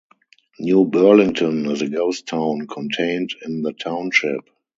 New 0.57 0.85
Burlington 0.85 1.67
is 1.69 1.83
a 1.83 1.87
ghost 1.87 2.25
town 2.25 2.65
contained 2.65 3.35
in 3.45 3.61
the 3.61 3.71
township. 3.71 4.41